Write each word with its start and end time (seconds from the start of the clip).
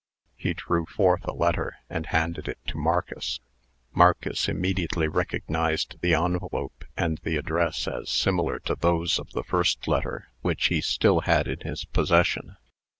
He 0.35 0.55
drew 0.55 0.87
forth 0.87 1.25
a 1.25 1.31
letter, 1.31 1.75
and 1.87 2.07
handed 2.07 2.47
it 2.47 2.57
to 2.69 2.77
Marcus. 2.79 3.39
Marcus 3.93 4.49
immediately 4.49 5.07
recognized 5.07 5.97
the 6.01 6.15
envelope 6.15 6.83
and 6.97 7.19
the 7.19 7.37
address 7.37 7.87
as 7.87 8.09
similar 8.09 8.57
to 8.61 8.73
those 8.73 9.19
of 9.19 9.31
the 9.33 9.43
first 9.43 9.87
letter, 9.87 10.29
which 10.41 10.69
he 10.69 10.81
still 10.81 11.19
had 11.19 11.47
in 11.47 11.59
his 11.59 11.85
possession. 11.85 12.57